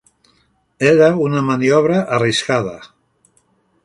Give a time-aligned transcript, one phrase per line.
[0.91, 2.75] Era una maniobra arriscada.